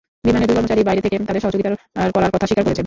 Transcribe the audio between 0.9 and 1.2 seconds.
থেকে